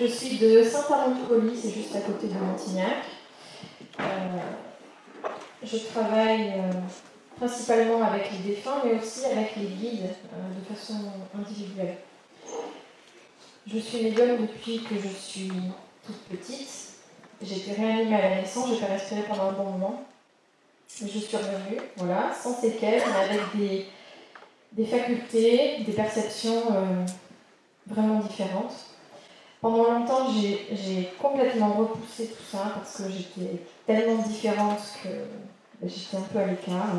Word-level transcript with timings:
Je 0.00 0.06
suis 0.06 0.38
de 0.38 0.62
Saint-Amand-de-Colis, 0.62 1.60
c'est 1.62 1.70
juste 1.70 1.94
à 1.94 2.00
côté 2.00 2.28
de 2.28 2.38
Montignac. 2.38 3.04
Euh, 4.00 4.02
je 5.62 5.76
travaille 5.76 6.54
euh, 6.56 6.72
principalement 7.36 8.02
avec 8.02 8.30
les 8.32 8.54
défunts, 8.54 8.80
mais 8.82 8.98
aussi 8.98 9.26
avec 9.26 9.56
les 9.56 9.66
guides 9.66 10.08
euh, 10.32 10.58
de 10.58 10.74
façon 10.74 10.94
individuelle. 11.38 11.96
Je 13.66 13.78
suis 13.78 14.04
médium 14.04 14.38
depuis 14.40 14.82
que 14.84 14.94
je 14.94 15.08
suis 15.08 15.52
toute 16.06 16.22
petite. 16.30 16.94
J'ai 17.42 17.56
été 17.58 17.72
réanimée 17.72 18.16
à 18.16 18.30
la 18.30 18.36
naissance, 18.36 18.70
j'ai 18.70 18.80
pas 18.80 18.92
respiré 18.92 19.22
pendant 19.28 19.50
un 19.50 19.52
bon 19.52 19.64
moment. 19.64 20.04
Je 20.98 21.06
suis 21.06 21.36
revenue, 21.36 21.80
voilà, 21.96 22.32
sans 22.32 22.54
séquelles, 22.54 23.02
mais 23.06 23.24
avec 23.24 23.40
des, 23.54 23.86
des 24.72 24.86
facultés, 24.86 25.82
des 25.84 25.92
perceptions 25.92 26.62
vraiment 27.86 28.20
différentes. 28.20 28.89
Pendant 29.60 29.92
longtemps, 29.92 30.32
j'ai 30.32 31.10
complètement 31.20 31.74
repoussé 31.74 32.28
tout 32.28 32.42
ça 32.50 32.72
parce 32.74 32.96
que 32.96 33.10
j'étais 33.10 33.62
tellement 33.86 34.22
différente 34.22 34.78
que 35.02 35.86
j'étais 35.86 36.16
un 36.16 36.22
peu 36.22 36.38
à 36.38 36.46
l'écart. 36.46 36.94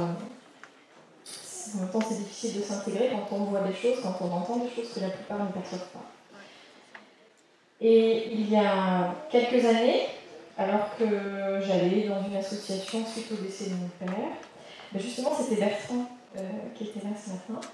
En 1.73 1.79
même 1.79 1.89
temps, 1.91 2.01
c'est 2.07 2.19
difficile 2.19 2.59
de 2.59 2.63
s'intégrer 2.63 3.09
quand 3.09 3.35
on 3.35 3.45
voit 3.45 3.61
des 3.61 3.73
choses, 3.73 3.97
quand 4.03 4.15
on 4.21 4.31
entend 4.31 4.57
des 4.57 4.69
choses 4.69 4.93
que 4.93 4.99
la 4.99 5.09
plupart 5.09 5.39
ne 5.39 5.51
perçoivent 5.51 5.89
pas. 5.93 6.05
Et 7.79 8.31
il 8.31 8.47
y 8.47 8.55
a 8.55 9.15
quelques 9.31 9.65
années, 9.65 10.05
alors 10.55 10.95
que 10.99 11.05
j'allais 11.61 12.07
dans 12.07 12.23
une 12.27 12.35
association 12.35 13.03
suite 13.07 13.31
au 13.31 13.43
décès 13.43 13.71
de 13.71 13.75
mon 13.75 13.89
père, 13.99 14.29
ben 14.91 15.01
justement 15.01 15.31
c'était 15.35 15.59
Bertrand 15.59 16.05
euh, 16.37 16.41
qui 16.75 16.83
était 16.83 16.99
là 16.99 17.15
ce 17.15 17.31
matin, 17.31 17.67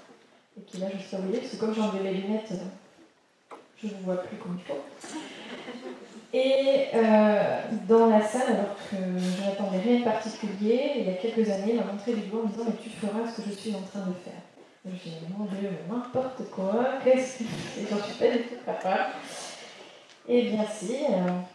et 0.56 0.62
qui 0.62 0.78
là 0.78 0.86
je 0.94 0.98
suis 0.98 1.16
parce 1.16 1.50
que 1.50 1.56
comme 1.56 1.82
enlevé 1.82 2.04
mes 2.04 2.14
lunettes, 2.14 2.52
je 3.82 3.94
ne 3.94 4.02
vois 4.02 4.16
plus 4.22 4.36
comme 4.36 4.58
il 4.58 4.64
faut. 4.64 4.84
Et 6.32 6.88
euh, 6.94 7.60
dans 7.88 8.06
la 8.08 8.20
salle, 8.20 8.54
alors 8.54 8.76
que 8.90 8.96
je 8.96 9.42
n'attendais 9.42 9.78
rien 9.78 10.00
de 10.00 10.04
particulier, 10.04 10.92
il 10.96 11.06
y 11.06 11.10
a 11.10 11.14
quelques 11.14 11.48
années, 11.48 11.72
il 11.72 11.76
m'a 11.76 11.84
montré 11.84 12.12
du 12.12 12.22
doigt 12.22 12.42
en 12.42 12.48
me 12.48 12.52
disant 12.52 12.64
Mais 12.66 12.82
tu 12.82 12.90
feras 12.90 13.30
ce 13.30 13.40
que 13.40 13.48
je 13.48 13.54
suis 13.54 13.74
en 13.74 13.80
train 13.80 14.06
de 14.06 14.14
faire. 14.24 14.42
Et 14.86 14.90
je 14.90 15.08
dit 15.08 15.16
Mon 15.36 15.46
Dieu, 15.46 15.70
n'importe 15.88 16.50
quoi, 16.50 16.98
qu'est-ce 17.02 17.38
que. 17.38 17.44
Et 17.44 17.86
j'en 17.88 18.02
suis 18.02 18.18
pas 18.18 18.36
du 18.36 18.42
tout 18.42 18.56
capable. 18.66 19.12
Et 20.28 20.50
bien 20.50 20.66
si, 20.70 20.96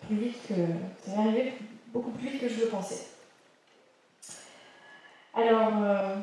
plus 0.07 0.15
vite 0.15 0.47
que. 0.47 0.55
C'est 1.05 1.15
arrivé 1.15 1.53
beaucoup 1.93 2.11
plus 2.11 2.29
vite 2.29 2.41
que 2.41 2.49
je 2.49 2.61
le 2.61 2.67
pensais. 2.67 3.07
Alors, 5.35 5.71
euh, 5.83 6.15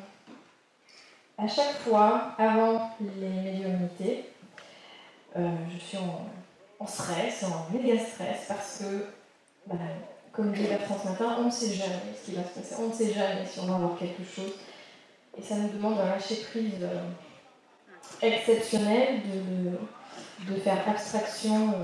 à 1.38 1.46
chaque 1.46 1.78
fois, 1.78 2.32
avant 2.36 2.90
les 3.00 3.28
médiumnités, 3.28 4.09
je 5.72 5.78
suis 5.78 5.98
en, 5.98 6.86
stress, 6.86 7.44
en 7.44 7.72
méga 7.72 7.98
stress, 7.98 8.46
parce 8.48 8.78
que, 8.78 9.06
bah, 9.66 9.77
comme 10.32 10.52
dit 10.52 10.64
Bertrand 10.64 10.98
ce 11.02 11.08
matin, 11.08 11.36
on 11.41 11.44
ne 11.44 11.50
sait 11.50 11.72
jamais 11.72 12.14
ce 12.19 12.30
qui 12.30 12.36
va 12.36 12.42
se 12.42 12.58
passer, 12.58 12.74
on 12.78 12.88
ne 12.88 12.92
sait 12.92 13.12
jamais 13.12 13.44
si 13.47 13.60
on 13.60 13.66
va 13.66 13.77
avoir 13.77 13.98
quelque 13.98 14.24
chose. 14.24 14.52
Et 15.38 15.42
ça 15.42 15.56
nous 15.56 15.69
demande 15.69 15.98
un 16.00 16.06
lâcher 16.06 16.36
prise 16.50 16.86
exceptionnel 18.22 19.20
de, 19.22 20.52
de, 20.52 20.60
faire 20.60 20.88
abstraction 20.88 21.75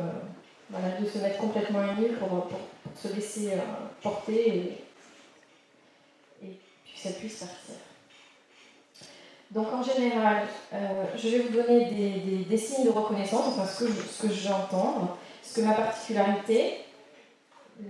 voilà, 0.70 0.98
de 1.00 1.06
se 1.06 1.18
mettre 1.18 1.38
complètement 1.38 1.82
ému 1.82 2.08
pour, 2.14 2.28
pour, 2.28 2.58
se 2.96 3.08
laisser 3.14 3.52
euh, 3.52 3.58
porter 4.02 4.48
et, 4.48 4.84
et 6.44 6.58
puis 6.84 6.94
que 6.94 7.00
ça 7.00 7.10
puisse 7.10 7.36
partir. 7.40 7.74
Donc 9.52 9.72
en 9.72 9.82
général, 9.82 10.42
euh, 10.74 11.04
je 11.16 11.28
vais 11.28 11.38
vous 11.38 11.54
donner 11.54 12.44
des, 12.48 12.58
signes 12.58 12.84
de 12.84 12.90
reconnaissance, 12.90 13.46
enfin 13.48 13.64
ce 13.64 13.84
que, 13.84 13.92
ce 13.92 14.26
que 14.26 14.32
j'entends, 14.32 15.16
ce 15.42 15.60
que 15.60 15.66
ma 15.66 15.72
particularité, 15.72 16.78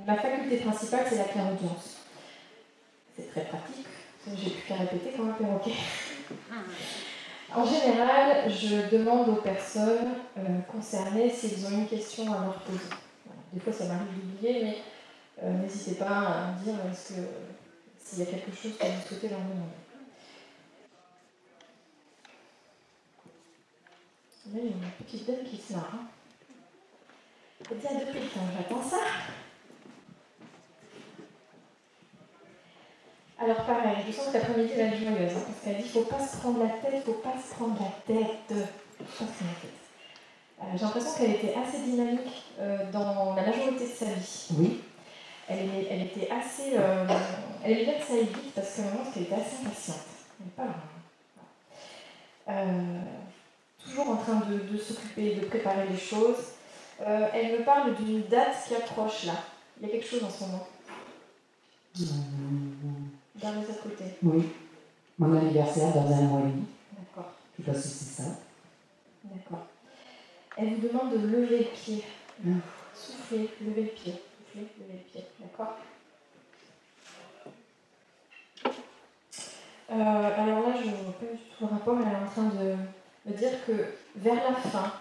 ma 0.06 0.16
faculté 0.16 0.59
principale, 0.59 1.06
c'est 1.09 1.16
la 1.16 1.25
clairaudience. 1.25 1.97
C'est 3.16 3.31
très 3.31 3.43
pratique, 3.43 3.87
j'ai 4.37 4.50
plus 4.50 4.62
qu'à 4.69 4.75
répéter 4.75 5.16
comme 5.16 5.31
un 5.31 5.33
perroquet. 5.33 5.72
En 7.55 7.65
général, 7.65 8.50
je 8.50 8.95
demande 8.95 9.28
aux 9.31 9.41
personnes 9.41 10.15
euh, 10.37 10.43
concernées 10.71 11.31
s'ils 11.31 11.65
ont 11.65 11.71
une 11.71 11.87
question 11.87 12.25
à 12.34 12.45
leur 12.45 12.61
poser. 12.61 12.91
Des 13.53 13.61
fois, 13.61 13.72
ça 13.72 13.84
m'arrive 13.84 14.09
d'oublier, 14.15 14.62
mais 14.62 14.77
euh, 15.43 15.53
n'hésitez 15.62 15.95
pas 15.95 16.05
à 16.06 16.53
me 16.53 16.65
dire 16.65 16.75
s'il 16.93 18.19
y 18.19 18.22
a 18.22 18.27
quelque 18.27 18.50
chose 18.50 18.77
que 18.77 18.84
vous 18.84 19.09
souhaitez 19.09 19.28
leur 19.28 19.39
demander. 19.39 19.86
Une 24.62 25.05
petite 25.05 25.27
dame 25.27 25.44
qui 25.44 25.56
se 25.59 25.75
marre. 25.75 25.91
Hein. 25.93 26.06
depuis 27.61 28.21
le 28.21 28.27
temps, 28.28 28.41
j'attends 28.56 28.83
ça. 28.83 28.97
Alors 33.39 33.65
pareil, 33.66 33.97
je 34.06 34.12
sens 34.12 34.28
que 34.28 34.33
l'après-midi 34.34 34.72
va 34.75 34.83
être 34.84 34.97
joyeuse, 34.97 35.33
hein, 35.37 35.41
parce 35.47 35.61
qu'elle 35.62 35.77
dit 35.83 35.89
qu'il 35.89 36.00
ne 36.00 36.05
faut 36.06 36.11
pas 36.11 36.27
se 36.27 36.37
prendre 36.39 36.62
la 36.62 36.71
tête, 36.71 36.91
il 36.95 36.99
ne 36.99 37.03
faut 37.03 37.12
pas 37.21 37.34
se 37.37 37.55
prendre 37.55 37.77
la 37.78 38.15
tête. 38.15 38.53
Euh, 38.53 38.65
J'ai 40.75 40.84
l'impression 40.84 41.11
qu'elle 41.19 41.33
était 41.33 41.55
assez 41.55 41.78
dynamique 41.83 42.45
euh, 42.59 42.91
dans 42.91 43.34
la 43.34 43.43
majorité 43.43 43.84
de 43.84 43.91
sa 43.93 44.06
vie. 44.06 44.47
Oui. 44.59 44.81
Elle, 45.49 45.69
elle 45.91 46.03
était 46.03 46.31
assez. 46.31 46.78
Euh, 46.78 47.06
elle 47.62 47.72
aimait 47.72 47.84
bien 47.84 47.95
que 47.99 48.05
ça 48.06 48.15
aille 48.15 48.25
vite 48.25 48.55
parce 48.55 48.75
qu'à 48.75 48.83
un 48.83 48.84
moment, 48.87 49.05
elle 49.15 49.22
était 49.22 49.34
assez 49.34 49.56
impatiente. 49.66 49.97
Elle 50.41 50.50
pas 50.53 50.75
euh, 52.49 53.00
toujours 53.89 54.11
en 54.11 54.17
train 54.17 54.43
de, 54.51 54.59
de 54.73 54.79
s'occuper, 54.79 55.35
de 55.37 55.47
préparer 55.47 55.87
les 55.89 55.99
choses. 55.99 56.53
elle 56.99 57.59
me 57.59 57.65
parle 57.65 57.95
d'une 57.97 58.23
date 58.23 58.57
qui 58.67 58.75
approche 58.75 59.25
là. 59.25 59.35
Il 59.81 59.87
y 59.87 59.91
a 59.91 59.93
quelque 59.93 60.09
chose 60.09 60.25
en 60.25 60.31
ce 60.31 60.45
moment. 60.45 60.67
Mmh 61.99 62.87
les 63.43 63.71
à 63.71 63.75
côté 63.83 64.05
Oui. 64.23 64.49
Mon 65.19 65.37
anniversaire 65.37 65.93
dans 65.93 66.13
un 66.13 66.23
mois 66.23 66.41
et 66.41 66.53
demi. 66.53 66.65
D'accord. 66.93 67.33
Je 67.59 67.65
sais 67.65 67.71
pas 67.71 67.79
si 67.79 67.89
c'est 67.89 68.23
ça. 68.23 68.29
D'accord. 69.25 69.67
Elle 70.57 70.75
vous 70.75 70.89
demande 70.89 71.13
de 71.13 71.27
lever 71.27 71.59
le 71.59 71.65
pied. 71.65 72.05
Mmh. 72.43 72.59
Soufflez, 72.95 73.51
levez 73.61 73.83
le 73.83 73.89
pied. 73.89 74.13
Soufflez, 74.13 74.67
levez 74.79 74.93
le 74.93 75.11
pied. 75.11 75.25
D'accord 75.41 75.77
euh, 79.91 79.95
Alors 79.95 80.69
là, 80.69 80.75
je 80.83 80.89
ne 80.89 80.95
vois 80.95 81.13
pas 81.13 81.27
du 81.27 81.39
tout 81.39 81.65
le 81.65 81.67
rapport. 81.67 81.99
Elle 82.01 82.13
est 82.13 82.17
en 82.17 82.31
train 82.31 82.45
de 82.45 82.75
me 83.27 83.37
dire 83.37 83.51
que 83.67 83.73
vers 84.17 84.35
la 84.35 84.55
fin, 84.55 84.93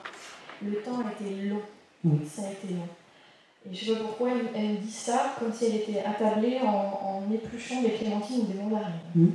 le 0.62 0.81
temps 0.81 1.00
a 1.00 1.12
été 1.12 1.36
long. 1.47 1.62
Oui. 2.03 2.19
Ça 2.28 2.44
a 2.47 2.52
été 2.52 2.74
long. 2.74 2.88
Et 3.69 3.74
je 3.74 3.91
ne 3.91 3.96
sais 3.96 4.02
pas 4.02 4.08
pourquoi 4.08 4.30
elle, 4.53 4.69
me 4.69 4.78
dit 4.78 4.91
ça 4.91 5.36
comme 5.40 5.53
si 5.53 5.66
elle 5.66 5.75
était 5.75 6.03
attablée 6.03 6.59
en, 6.62 6.68
en 7.28 7.34
épluchant 7.34 7.81
des 7.81 7.91
clémentines 7.91 8.41
ou 8.41 8.46
des 8.46 8.59
mandarines. 8.59 8.94
Mmh. 9.16 9.28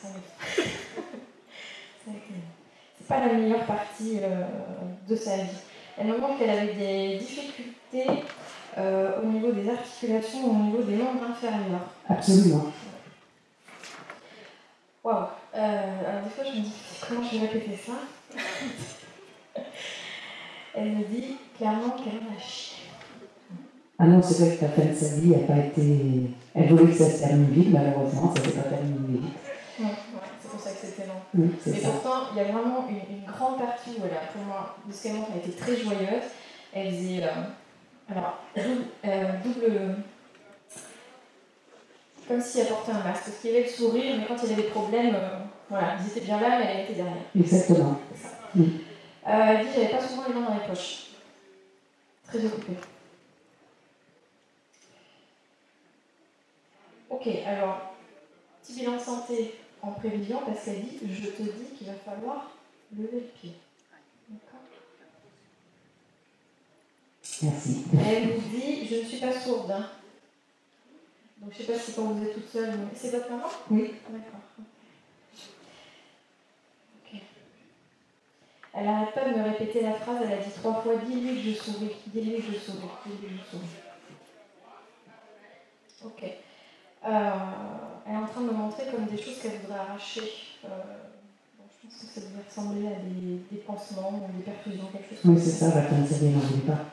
Ça 0.00 0.08
C'est 2.04 3.06
pas 3.06 3.26
la 3.26 3.32
meilleure 3.34 3.64
partie 3.64 4.18
euh, 4.22 4.44
de 5.08 5.14
sa 5.14 5.36
vie. 5.36 5.50
Elle 5.98 6.06
me 6.06 6.18
montre 6.18 6.38
qu'elle 6.38 6.50
avait 6.50 6.74
des 6.74 7.18
difficultés 7.18 8.24
euh, 8.78 9.20
au 9.22 9.26
niveau 9.26 9.52
des 9.52 9.68
articulations, 9.68 10.50
au 10.50 10.54
niveau 10.54 10.82
des 10.82 10.96
membres 10.96 11.24
inférieurs. 11.30 11.86
Absolument. 12.08 12.72
Waouh. 15.04 15.26
Euh, 15.54 16.08
alors 16.08 16.22
des 16.22 16.30
fois 16.30 16.44
je 16.44 16.58
me 16.58 16.64
dis 16.64 16.72
comment 17.14 17.28
je 17.28 17.38
vais 17.38 17.46
répéter 17.46 17.76
ça. 17.76 17.92
elle 20.74 20.92
me 20.92 21.04
dit 21.04 21.36
clairement 21.56 21.90
qu'elle 21.90 22.14
en 22.14 22.36
a 22.36 22.40
chier. 22.40 22.84
Ah 23.98 24.06
non, 24.06 24.22
c'est 24.22 24.44
vrai 24.44 24.56
que 24.56 24.66
fin 24.66 24.88
de 24.88 24.94
sa 24.94 25.16
vie 25.16 25.28
n'a 25.28 25.46
pas 25.46 25.58
été. 25.58 26.30
Elle 26.54 26.68
voulait 26.68 26.92
que 26.92 26.98
ça 26.98 27.10
se 27.10 27.18
termine 27.20 27.50
vite, 27.50 27.70
malheureusement, 27.70 28.34
ça 28.34 28.40
ne 28.40 28.46
s'est 28.46 28.52
pas 28.52 28.68
terminé 28.68 28.98
vite. 29.08 29.22
Ouais, 29.80 29.86
c'est 30.40 30.50
pour 30.50 30.60
ça 30.60 30.70
que 30.70 30.76
c'était 30.82 31.06
long. 31.06 31.20
Oui, 31.34 31.50
Mais 31.66 31.78
pourtant, 31.78 32.28
il 32.32 32.38
y 32.38 32.40
a 32.40 32.44
vraiment 32.44 32.88
une, 32.88 33.30
grande 33.30 33.58
partie 33.58 33.90
où 33.90 34.02
elle 34.04 34.16
a, 34.16 34.32
pour 34.32 34.42
moi, 34.42 34.76
de 34.86 34.92
ce 34.92 35.02
qu'elle 35.02 35.14
montre, 35.14 35.28
elle 35.34 35.48
était 35.48 35.58
très 35.58 35.76
joyeuse. 35.76 36.24
Elle 36.74 36.90
faisait. 36.90 37.24
Euh, 37.24 38.10
alors, 38.10 38.38
double, 38.56 38.84
euh, 39.04 39.32
double. 39.44 39.96
Comme 42.28 42.40
si 42.40 42.60
elle 42.60 42.68
portait 42.68 42.92
un 42.92 43.04
masque. 43.04 43.24
Parce 43.24 43.38
qu'il 43.40 43.50
y 43.50 43.56
avait 43.56 43.64
le 43.64 43.70
sourire, 43.70 44.16
mais 44.18 44.26
quand 44.26 44.36
il 44.42 44.50
y 44.50 44.52
avait 44.52 44.62
des 44.62 44.68
problèmes, 44.68 45.14
euh, 45.14 45.38
voilà, 45.72 45.96
ils 45.98 46.06
étaient 46.06 46.26
bien 46.26 46.38
là, 46.38 46.58
mais 46.58 46.66
elle 46.66 46.84
était 46.84 46.94
derrière. 46.94 47.22
Exactement. 47.34 47.98
Oui. 48.54 48.84
elle 49.24 49.66
dit 49.66 49.72
j'avais 49.74 49.88
pas 49.88 50.06
souvent 50.06 50.24
les 50.28 50.34
mains 50.34 50.42
dans 50.42 50.54
les 50.54 50.68
poches. 50.68 51.06
Très 52.26 52.44
occupée. 52.44 52.76
Ok, 57.08 57.26
alors, 57.46 57.94
petit 58.60 58.80
bilan 58.80 58.96
de 58.96 59.00
santé 59.00 59.54
en 59.80 59.92
prévision, 59.92 60.40
parce 60.44 60.62
qu'elle 60.62 60.82
dit 60.82 60.98
Je 61.10 61.28
te 61.28 61.42
dis 61.42 61.74
qu'il 61.78 61.86
va 61.86 61.94
falloir 61.94 62.50
lever 62.94 63.20
le 63.20 63.40
pied. 63.40 63.52
D'accord 64.28 64.60
Merci. 67.44 67.84
Elle 68.06 68.32
vous 68.32 68.48
dit 68.50 68.86
Je 68.88 68.96
ne 68.96 69.04
suis 69.04 69.20
pas 69.20 69.32
sourde. 69.32 69.70
Hein. 69.70 69.88
Donc, 71.38 71.50
je 71.54 71.62
ne 71.62 71.66
sais 71.66 71.72
pas 71.72 71.78
si 71.78 71.92
quand 71.94 72.02
vous 72.02 72.22
êtes 72.22 72.34
toute 72.34 72.50
seule. 72.50 72.78
C'est 72.94 73.10
votre 73.10 73.30
maman? 73.30 73.48
Oui. 73.70 73.94
D'accord. 74.10 74.40
Ok. 77.04 77.20
Elle 78.74 78.86
n'arrête 78.86 79.12
pas 79.14 79.28
de 79.28 79.34
me 79.38 79.44
répéter 79.44 79.82
la 79.82 79.92
phrase, 79.92 80.16
elle 80.24 80.32
a 80.32 80.36
dit 80.36 80.50
trois 80.50 80.80
fois 80.80 80.94
Dis-lui 81.06 81.36
que 81.36 81.50
je 81.50 81.54
souris, 81.54 81.96
dis-lui 82.06 82.36
que 82.36 82.52
je 82.52 82.58
souris, 82.58 82.88
dis-lui 83.06 83.36
que 83.36 83.42
je 83.44 83.50
souris. 83.50 83.66
Ok. 86.04 86.24
Euh, 87.04 87.30
elle 88.06 88.14
est 88.14 88.16
en 88.16 88.26
train 88.26 88.40
de 88.40 88.46
me 88.46 88.52
montrer 88.52 88.84
comme 88.90 89.04
des 89.06 89.20
choses 89.20 89.38
qu'elle 89.40 89.58
voudrait 89.60 89.78
arracher. 89.78 90.22
Euh, 90.64 90.68
je 91.60 91.86
pense 91.86 92.00
que 92.00 92.06
ça 92.06 92.20
devrait 92.26 92.44
ressembler 92.48 92.86
à 92.86 92.96
des, 93.00 93.40
des 93.50 93.58
pansements 93.58 94.24
ou 94.24 94.38
des 94.38 94.42
perfusions, 94.44 94.88
quelque 94.90 95.10
chose 95.10 95.22
comme 95.22 95.36
ça. 95.36 95.44
Oui, 95.44 95.50
c'est 95.50 95.58
ça, 95.58 95.74
la 95.74 95.82
n'en 95.82 96.40
voulait 96.40 96.66
pas. 96.66 96.84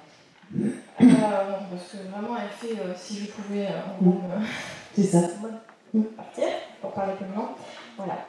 Euh, 0.52 1.60
parce 1.72 1.92
que 1.92 1.98
vraiment, 2.10 2.36
elle 2.38 2.50
fait 2.50 2.76
si 2.98 3.20
je 3.20 3.32
pouvais 3.32 3.68
en 3.68 4.04
gros, 4.04 4.22
C'est 4.94 5.04
ça. 5.04 5.20
partir, 6.18 6.44
pour 6.82 6.92
parler 6.92 7.14
non. 7.36 7.50
Voilà. 7.98 8.26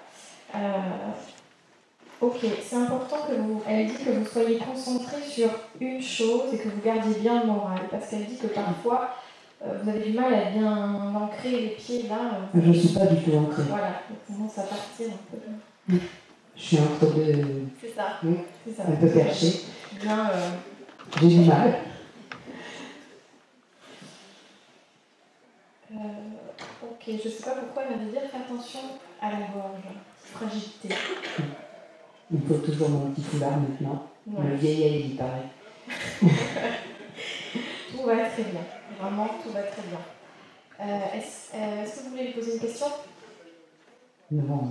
Ok, 2.20 2.36
c'est 2.62 2.76
important 2.76 3.16
que 3.26 3.34
vous. 3.34 3.62
Elle 3.66 3.86
dit 3.86 4.04
que 4.04 4.10
vous 4.10 4.26
soyez 4.26 4.58
concentré 4.58 5.22
sur 5.26 5.48
une 5.80 6.02
chose 6.02 6.52
et 6.52 6.58
que 6.58 6.68
vous 6.68 6.82
gardiez 6.84 7.14
bien 7.14 7.40
le 7.40 7.46
moral. 7.46 7.80
Parce 7.90 8.08
qu'elle 8.08 8.26
dit 8.26 8.36
que 8.36 8.48
parfois, 8.48 9.14
euh, 9.64 9.78
vous 9.82 9.88
avez 9.88 10.10
du 10.10 10.12
mal 10.12 10.34
à 10.34 10.50
bien 10.50 11.14
ancrer 11.14 11.50
les 11.50 11.68
pieds 11.68 12.04
là. 12.08 12.48
Je 12.54 12.60
ne 12.60 12.72
suis 12.74 12.88
pas 12.88 13.06
du 13.06 13.22
tout 13.22 13.36
ancrée. 13.36 13.62
Voilà, 13.68 14.02
on 14.10 14.32
commence 14.32 14.58
à 14.58 14.62
partir 14.64 15.06
un 15.08 15.36
peu. 15.36 15.96
Je 16.54 16.62
suis 16.62 16.78
entre 16.78 17.14
deux. 17.14 17.68
C'est 17.80 17.94
ça. 17.94 18.20
C'est 18.66 18.76
ça. 18.76 18.82
Un 18.86 18.96
peu 18.96 19.08
perché. 19.08 19.60
Bien. 19.98 20.30
Euh... 20.30 20.50
J'ai 21.20 21.28
du 21.28 21.40
mal. 21.40 21.74
Euh, 25.92 25.96
ok, 26.84 27.04
je 27.06 27.12
ne 27.12 27.18
sais 27.18 27.42
pas 27.42 27.56
pourquoi 27.56 27.82
elle 27.82 27.96
m'a 27.96 28.12
dire 28.12 28.20
fais 28.30 28.36
attention 28.36 28.80
à 29.20 29.30
la 29.30 29.38
gorge, 29.38 29.80
fragilité. 30.32 30.88
Il 32.32 32.40
faut 32.42 32.58
toujours 32.58 32.88
mon 32.90 33.10
petit 33.10 33.22
foulard 33.22 33.58
maintenant. 33.58 34.06
Le 34.26 34.54
vieil 34.54 35.10
il 35.10 35.16
paraît. 35.16 35.48
tout 37.90 38.02
va 38.06 38.16
très 38.26 38.44
bien. 38.44 38.60
Vraiment, 39.00 39.28
tout 39.42 39.50
va 39.50 39.62
très 39.62 39.82
bien. 39.82 39.98
Euh, 40.80 40.84
euh, 40.84 41.18
est-ce, 41.84 41.98
que 41.98 42.04
vous 42.04 42.10
voulez 42.10 42.26
lui 42.26 42.32
poser 42.34 42.54
une 42.54 42.60
question? 42.60 42.86
Non. 44.30 44.68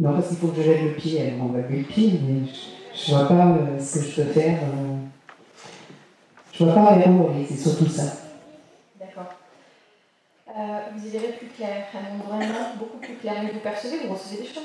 Non, 0.00 0.12
parce 0.14 0.28
qu'il 0.28 0.38
faut 0.38 0.48
que 0.48 0.62
je 0.62 0.70
lève 0.70 0.84
le 0.84 0.94
pied. 0.94 1.18
Elle 1.18 1.36
va 1.36 1.58
lever 1.58 1.78
le 1.78 1.84
pied, 1.84 2.18
mais 2.22 2.46
je 2.94 3.12
ne 3.12 3.16
vois 3.16 3.28
pas 3.28 3.46
euh, 3.46 3.78
ce 3.78 3.98
que 3.98 4.04
je 4.04 4.22
peux 4.22 4.32
faire. 4.32 4.60
je 6.52 6.64
ne 6.64 6.70
vois 6.70 6.82
pas 6.82 6.96
vers 6.96 7.10
où 7.10 7.28
aller, 7.28 7.44
c'est 7.46 7.56
surtout 7.56 7.88
ça. 7.88 8.04
D'accord. 8.98 9.34
vous 10.94 11.06
y 11.06 11.10
verrez 11.10 11.32
plus 11.32 11.48
clair. 11.48 11.86
Vraiment 12.26 12.74
beaucoup 12.78 12.98
plus 12.98 13.16
clair. 13.16 13.42
Mais 13.42 13.50
vous 13.50 13.60
percevez, 13.60 14.06
vous 14.06 14.14
recevez 14.14 14.42
des 14.42 14.48
choses 14.48 14.64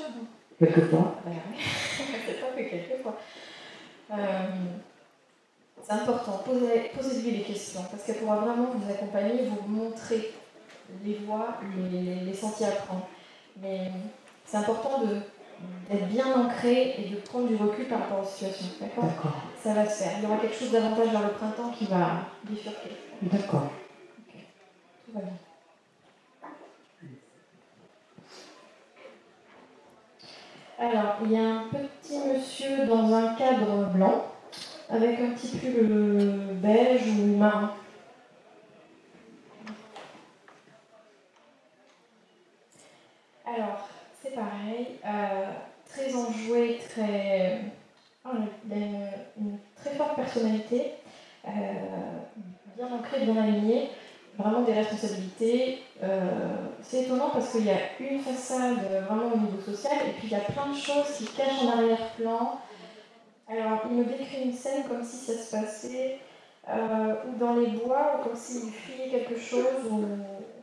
Quelquefois. 0.60 1.16
Ah, 1.16 1.22
ben 1.24 1.32
c'est 2.26 2.40
pas 2.40 2.48
que 2.48 2.68
quelquefois. 2.68 3.16
Euh, 4.12 4.16
c'est 5.82 5.92
important, 5.92 6.42
posez, 6.44 6.90
posez-lui 6.94 7.38
les 7.38 7.42
questions, 7.42 7.80
parce 7.90 8.04
qu'elle 8.04 8.16
pourra 8.16 8.36
vraiment 8.36 8.68
vous 8.74 8.92
accompagner, 8.92 9.46
vous 9.46 9.66
montrer 9.66 10.34
les 11.02 11.14
voies, 11.14 11.56
les, 11.90 12.16
les 12.16 12.34
sentiers 12.34 12.66
à 12.66 12.72
prendre. 12.72 13.08
Mais 13.62 13.90
c'est 14.44 14.58
important 14.58 15.02
d'être 15.88 16.08
bien 16.08 16.26
ancré 16.34 16.94
et 16.98 17.08
de 17.08 17.16
prendre 17.16 17.48
du 17.48 17.56
recul 17.56 17.86
par 17.88 18.00
rapport 18.00 18.20
aux 18.20 18.28
situations. 18.28 18.66
D'accord, 18.80 19.10
Ça 19.62 19.72
va 19.72 19.88
se 19.88 20.02
faire. 20.02 20.12
Il 20.18 20.24
y 20.24 20.26
aura 20.26 20.36
quelque 20.36 20.56
chose 20.56 20.72
davantage 20.72 21.08
vers 21.08 21.22
le 21.22 21.32
printemps 21.32 21.70
qui 21.70 21.86
va 21.86 22.26
bifurquer. 22.44 22.90
D'accord. 23.22 23.70
Tout 25.06 25.12
va 25.14 25.20
bien. 25.20 25.32
Alors, 30.90 31.18
il 31.24 31.30
y 31.30 31.36
a 31.36 31.40
un 31.40 31.64
petit 31.68 32.18
monsieur 32.18 32.84
dans 32.86 33.14
un 33.14 33.34
cadre 33.34 33.90
blanc, 33.94 34.24
avec 34.88 35.20
un 35.20 35.30
petit 35.34 35.56
pull 35.58 36.56
beige 36.60 37.06
ou 37.06 37.36
marron. 37.36 37.68
Alors, 43.46 43.88
c'est 44.20 44.34
pareil, 44.34 44.98
euh, 45.06 45.52
très 45.88 46.12
enjoué, 46.12 46.80
très. 46.88 47.60
Oh, 48.24 48.30
il 48.66 48.72
a 48.72 48.76
une, 49.38 49.58
très 49.76 49.90
forte 49.90 50.16
personnalité, 50.16 50.94
euh, 51.46 51.50
bien 52.76 52.92
ancrée, 52.92 53.24
bien 53.26 53.36
alignée 53.36 53.90
vraiment 54.36 54.62
des 54.62 54.72
responsabilités. 54.72 55.82
Euh, 56.02 56.66
c'est 56.82 57.02
étonnant 57.02 57.30
parce 57.30 57.50
qu'il 57.50 57.66
y 57.66 57.70
a 57.70 57.78
une 58.00 58.20
façade 58.20 58.78
vraiment 59.08 59.32
au 59.34 59.38
niveau 59.38 59.60
social 59.64 59.92
et 60.08 60.12
puis 60.12 60.28
il 60.28 60.30
y 60.30 60.34
a 60.34 60.40
plein 60.40 60.68
de 60.68 60.76
choses 60.76 61.16
qui 61.16 61.26
cachent 61.26 61.62
en 61.62 61.78
arrière-plan. 61.78 62.58
Alors, 63.48 63.80
il 63.90 63.96
me 63.96 64.04
décrit 64.04 64.44
une 64.44 64.52
scène 64.52 64.84
comme 64.88 65.02
si 65.02 65.16
ça 65.16 65.32
se 65.32 65.50
passait 65.50 66.18
euh, 66.68 67.14
ou 67.26 67.38
dans 67.38 67.54
les 67.54 67.66
bois, 67.68 68.20
ou 68.20 68.28
comme 68.28 68.36
s'il 68.36 68.70
fuyait 68.70 69.10
quelque 69.10 69.38
chose 69.38 69.90
ou 69.90 70.04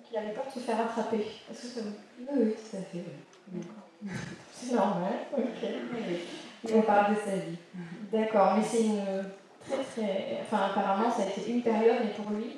qu'il 0.08 0.18
avait 0.18 0.32
peur 0.32 0.46
de 0.48 0.60
se 0.60 0.66
faire 0.66 0.80
attraper. 0.80 1.26
Est-ce 1.52 1.62
que 1.62 1.68
ça 1.68 1.82
vous... 1.82 1.92
Oui, 2.20 2.44
oui, 2.46 2.54
tout 2.54 2.78
à 2.78 2.82
fait. 2.82 4.14
C'est 4.54 4.74
normal, 4.74 5.14
ok. 5.38 5.70
Il 6.64 6.74
va 6.76 6.82
parler 6.82 7.16
de 7.16 7.20
sa 7.20 7.36
vie. 7.36 7.58
D'accord, 8.12 8.56
mais 8.58 8.64
c'est 8.64 8.84
une 8.84 9.04
très 9.68 9.84
très... 9.84 10.40
Enfin, 10.42 10.68
apparemment, 10.68 11.12
ça 11.12 11.24
a 11.24 11.26
été 11.26 11.52
une 11.52 11.62
période, 11.62 11.98
mais 12.04 12.12
pour 12.12 12.32
lui, 12.32 12.56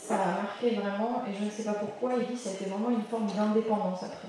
ça 0.00 0.22
a 0.22 0.42
marqué 0.42 0.70
vraiment, 0.70 1.22
et 1.28 1.34
je 1.38 1.44
ne 1.44 1.50
sais 1.50 1.64
pas 1.64 1.74
pourquoi, 1.74 2.14
il 2.18 2.26
dit 2.26 2.32
que 2.32 2.38
ça 2.38 2.50
a 2.50 2.52
été 2.54 2.64
vraiment 2.64 2.90
une 2.90 3.02
forme 3.02 3.26
d'indépendance 3.26 4.02
après. 4.02 4.28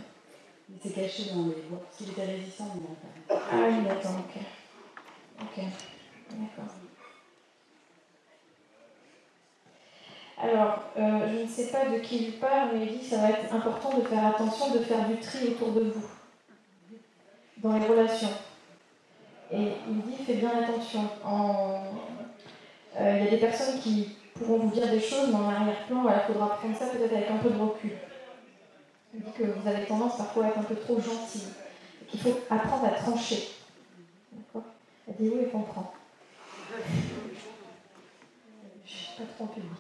Il 0.70 0.80
s'est 0.82 0.94
caché 0.94 1.32
dans 1.34 1.46
les 1.46 1.62
bois, 1.70 1.80
parce 1.84 1.98
qu'il 1.98 2.10
était 2.10 2.26
résistant, 2.26 2.68
Ah 3.30 3.36
oui, 3.54 3.84
d'accord, 3.88 4.12
ok. 4.20 4.42
Ok, 5.42 5.64
d'accord. 6.30 6.76
Alors, 10.44 10.80
euh, 10.98 11.30
je 11.32 11.44
ne 11.44 11.48
sais 11.48 11.68
pas 11.72 11.86
de 11.86 12.00
qui 12.00 12.26
il 12.26 12.32
parle, 12.34 12.70
mais 12.74 12.86
il 12.86 12.98
dit 12.98 13.00
que 13.00 13.16
ça 13.16 13.22
va 13.22 13.30
être 13.30 13.54
important 13.54 13.98
de 13.98 14.04
faire 14.04 14.26
attention, 14.26 14.72
de 14.74 14.80
faire 14.80 15.08
du 15.08 15.18
tri 15.18 15.50
autour 15.50 15.72
de 15.72 15.92
vous, 15.92 16.08
dans 17.58 17.78
les 17.78 17.86
relations. 17.86 18.34
Et 19.52 19.68
il 19.88 20.02
dit, 20.02 20.24
fais 20.26 20.36
bien 20.36 20.64
attention. 20.64 21.08
Euh, 23.00 23.18
il 23.18 23.24
y 23.26 23.28
a 23.28 23.32
des 23.32 23.38
personnes 23.38 23.80
qui 23.80 24.16
pourront 24.42 24.68
vous 24.68 24.76
dire 24.76 24.90
des 24.90 25.00
choses, 25.00 25.30
mais 25.30 25.36
en 25.36 25.50
arrière-plan, 25.50 26.06
il 26.08 26.34
faudra 26.34 26.56
prendre 26.56 26.78
ça 26.78 26.88
peut-être 26.88 27.14
avec 27.14 27.30
un 27.30 27.38
peu 27.38 27.50
de 27.50 27.60
recul. 27.60 27.92
Vous 29.14 29.68
avez 29.68 29.86
tendance 29.86 30.18
parfois 30.18 30.46
à 30.46 30.48
être 30.50 30.60
un 30.60 30.64
peu 30.64 30.76
trop 30.76 30.96
gentil, 31.00 31.44
qu'il 32.08 32.20
faut 32.20 32.40
apprendre 32.50 32.86
à 32.86 32.92
trancher. 32.92 33.50
D'accord? 34.32 34.64
Dit 35.20 35.32
oui, 35.34 35.50
comprend. 35.52 35.94
Je 38.86 38.92
suis 38.92 39.18
pas 39.18 39.24
trop 39.36 39.48
public. 39.48 39.72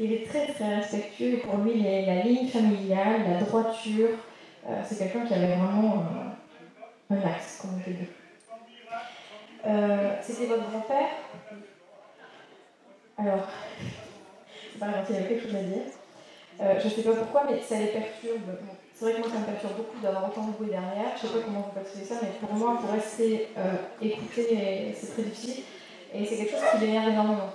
Il 0.00 0.12
est 0.12 0.26
très 0.26 0.46
très 0.46 0.76
respectueux 0.76 1.34
et 1.34 1.36
pour 1.38 1.58
lui, 1.58 1.82
la 1.82 2.22
ligne 2.22 2.48
familiale, 2.48 3.30
la 3.30 3.44
droiture, 3.44 4.10
euh, 4.68 4.82
c'est 4.84 4.98
quelqu'un 4.98 5.26
qui 5.26 5.34
avait 5.34 5.56
vraiment 5.56 6.04
euh, 7.10 7.14
un 7.14 7.28
axe, 7.28 7.58
comme 7.60 7.74
on 7.76 7.80
peut 7.80 7.92
dire. 7.92 8.08
C'était 10.22 10.46
votre 10.46 10.70
grand-père? 10.70 11.08
Alors, 13.28 13.48
c'est 14.72 14.78
pas 14.78 14.88
grave, 14.88 15.04
il 15.08 15.14
y 15.14 15.18
avait 15.18 15.28
quelque 15.28 15.46
chose 15.46 15.56
à 15.56 15.62
dire. 15.62 15.82
Euh, 16.60 16.80
je 16.82 16.88
sais 16.88 17.02
pas 17.02 17.14
pourquoi, 17.14 17.44
mais 17.48 17.60
ça 17.60 17.78
les 17.78 17.88
perturbe. 17.88 18.58
c'est 18.94 19.04
vrai 19.04 19.14
que 19.14 19.18
moi, 19.20 19.28
ça 19.28 19.38
me 19.38 19.44
perturbe 19.44 19.76
beaucoup 19.76 19.98
d'avoir 20.02 20.28
autant 20.28 20.46
de 20.46 20.52
bruit 20.52 20.70
derrière. 20.70 21.12
Je 21.16 21.26
sais 21.26 21.32
pas 21.32 21.44
comment 21.44 21.60
vous 21.60 21.80
percevez 21.80 22.04
ça, 22.04 22.16
mais 22.22 22.30
pour 22.40 22.52
moi, 22.54 22.78
pour 22.80 22.90
rester 22.90 23.48
euh, 23.56 23.74
écouté, 24.02 24.94
c'est 24.98 25.12
très 25.12 25.22
difficile. 25.22 25.64
Et 26.12 26.24
c'est 26.24 26.36
quelque 26.36 26.52
chose 26.52 26.64
qui 26.72 26.86
l'énerve 26.86 27.10
énormément. 27.10 27.50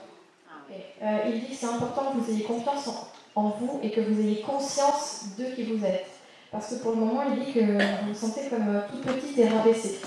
Euh, 1.02 1.18
il 1.28 1.42
dit 1.42 1.48
que 1.48 1.56
c'est 1.56 1.66
important 1.66 2.12
que 2.12 2.18
vous 2.20 2.32
ayez 2.32 2.44
confiance 2.44 2.90
en, 3.36 3.50
vous 3.50 3.80
et 3.84 3.92
que 3.92 4.00
vous 4.00 4.20
ayez 4.22 4.42
conscience 4.42 5.26
de 5.38 5.46
qui 5.54 5.64
vous 5.64 5.84
êtes. 5.84 6.06
Parce 6.52 6.70
que 6.70 6.76
pour 6.76 6.92
le 6.92 6.98
moment, 6.98 7.24
il 7.24 7.44
dit 7.44 7.52
que 7.52 7.60
vous 7.60 8.08
vous 8.08 8.14
sentez 8.14 8.48
comme 8.50 8.82
toute 8.90 9.02
petite 9.02 9.38
et 9.38 9.50
rabaissée. 9.50 10.00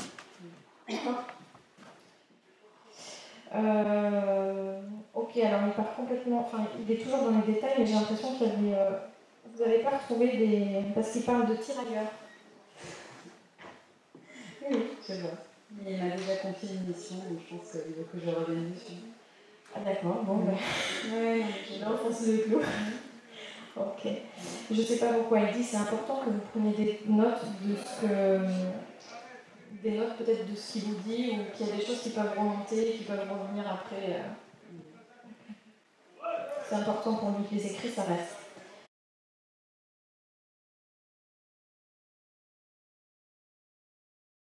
D'accord? 0.88 1.24
Euh, 3.54 4.75
ok, 5.16 5.36
alors 5.38 5.60
il 5.66 5.72
part 5.72 5.96
complètement. 5.96 6.40
Enfin, 6.40 6.64
il 6.78 6.92
est 6.92 6.98
toujours 6.98 7.22
dans 7.22 7.38
les 7.38 7.52
détails, 7.52 7.74
mais 7.78 7.86
j'ai 7.86 7.94
l'impression 7.94 8.34
qu'il 8.36 8.46
y 8.46 8.50
avait. 8.50 8.78
Euh, 8.78 8.98
vous 9.52 9.64
n'avez 9.64 9.78
pas 9.78 9.96
retrouvé 9.98 10.36
des. 10.36 10.82
Parce 10.94 11.10
qu'il 11.10 11.22
parle 11.22 11.46
de 11.48 11.56
tirailleurs. 11.56 12.10
Oui, 14.68 14.78
je 15.08 15.14
vois. 15.14 15.30
Il 15.86 15.96
m'a 15.96 16.16
déjà 16.16 16.36
confié 16.42 16.70
une 16.72 16.88
mission, 16.92 17.16
donc 17.18 17.38
je 17.38 17.54
pense 17.54 17.70
qu'il 17.70 17.94
veut 17.94 18.06
que 18.12 18.18
je 18.18 18.30
revienne 18.30 18.72
dessus. 18.72 18.98
Ah, 19.72 19.78
d'accord, 19.84 20.24
bon, 20.24 20.38
ben. 20.38 20.54
Ouais, 21.12 21.42
j'ai 21.70 21.84
enfoncé 21.84 22.32
le 22.32 22.38
clou. 22.38 22.58
ok. 23.76 24.12
Je 24.72 24.80
ne 24.80 24.84
sais 24.84 24.96
pas 24.96 25.12
pourquoi 25.12 25.38
il 25.38 25.56
dit 25.56 25.62
c'est 25.62 25.76
important 25.76 26.16
que 26.24 26.30
vous 26.30 26.40
preniez 26.50 26.72
des 26.72 27.00
notes 27.06 27.44
de 27.62 27.76
ce 27.76 28.06
que 28.06 28.40
des 29.84 29.98
notes 29.98 30.16
peut-être 30.16 30.50
de 30.50 30.56
ce 30.56 30.72
qu'il 30.72 30.82
vous 30.82 31.00
dit 31.06 31.30
ou 31.30 31.56
qu'il 31.56 31.68
y 31.68 31.70
a 31.70 31.76
des 31.76 31.84
choses 31.84 32.00
qui 32.00 32.10
peuvent 32.10 32.36
remonter, 32.36 32.94
qui 32.98 33.04
peuvent 33.04 33.20
revenir 33.20 33.70
après. 33.70 34.14
Euh. 34.14 34.45
C'est 36.68 36.74
important 36.74 37.14
pour 37.14 37.30
lui 37.30 37.44
que 37.48 37.54
les 37.54 37.66
écrits, 37.66 37.90
ça 37.90 38.02
reste. 38.02 38.45